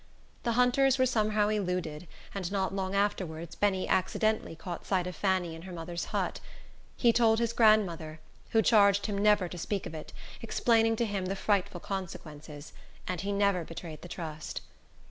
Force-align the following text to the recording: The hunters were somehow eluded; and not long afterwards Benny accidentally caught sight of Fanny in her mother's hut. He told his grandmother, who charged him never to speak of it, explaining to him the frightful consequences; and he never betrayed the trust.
The 0.41 0.53
hunters 0.53 0.97
were 0.97 1.05
somehow 1.05 1.49
eluded; 1.49 2.07
and 2.33 2.51
not 2.51 2.73
long 2.73 2.95
afterwards 2.95 3.53
Benny 3.53 3.87
accidentally 3.87 4.55
caught 4.55 4.83
sight 4.83 5.05
of 5.05 5.15
Fanny 5.15 5.53
in 5.53 5.61
her 5.61 5.71
mother's 5.71 6.05
hut. 6.05 6.39
He 6.97 7.13
told 7.13 7.37
his 7.37 7.53
grandmother, 7.53 8.19
who 8.49 8.63
charged 8.63 9.05
him 9.05 9.15
never 9.19 9.47
to 9.47 9.59
speak 9.59 9.85
of 9.85 9.93
it, 9.93 10.11
explaining 10.41 10.95
to 10.95 11.05
him 11.05 11.27
the 11.27 11.35
frightful 11.35 11.81
consequences; 11.81 12.73
and 13.07 13.21
he 13.21 13.31
never 13.31 13.63
betrayed 13.63 14.01
the 14.01 14.07
trust. 14.07 14.61